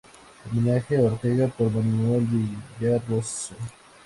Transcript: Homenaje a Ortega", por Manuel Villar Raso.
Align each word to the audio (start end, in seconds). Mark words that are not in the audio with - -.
Homenaje 0.47 0.95
a 0.97 1.01
Ortega", 1.01 1.47
por 1.55 1.69
Manuel 1.71 2.21
Villar 2.25 3.03
Raso. 3.07 3.53